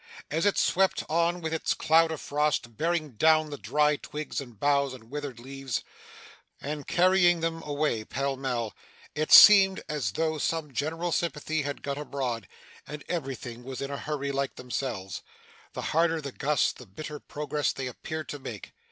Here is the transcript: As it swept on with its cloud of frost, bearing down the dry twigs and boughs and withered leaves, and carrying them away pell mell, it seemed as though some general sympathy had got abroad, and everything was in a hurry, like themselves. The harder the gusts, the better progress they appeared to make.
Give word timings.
As 0.31 0.47
it 0.47 0.57
swept 0.57 1.03
on 1.09 1.41
with 1.41 1.53
its 1.53 1.75
cloud 1.75 2.11
of 2.11 2.19
frost, 2.19 2.75
bearing 2.75 3.11
down 3.17 3.51
the 3.51 3.57
dry 3.59 3.97
twigs 3.97 4.41
and 4.41 4.59
boughs 4.59 4.95
and 4.95 5.11
withered 5.11 5.39
leaves, 5.39 5.83
and 6.59 6.87
carrying 6.87 7.41
them 7.41 7.61
away 7.61 8.03
pell 8.03 8.35
mell, 8.35 8.73
it 9.13 9.31
seemed 9.31 9.83
as 9.87 10.13
though 10.13 10.39
some 10.39 10.73
general 10.73 11.11
sympathy 11.11 11.61
had 11.61 11.83
got 11.83 11.99
abroad, 11.99 12.47
and 12.87 13.03
everything 13.07 13.63
was 13.63 13.79
in 13.79 13.91
a 13.91 13.97
hurry, 13.99 14.31
like 14.31 14.55
themselves. 14.55 15.21
The 15.73 15.83
harder 15.93 16.19
the 16.19 16.31
gusts, 16.31 16.73
the 16.73 16.87
better 16.87 17.19
progress 17.19 17.71
they 17.71 17.85
appeared 17.85 18.27
to 18.29 18.39
make. 18.39 18.73